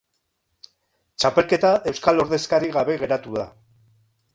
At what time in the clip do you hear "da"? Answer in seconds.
3.41-3.51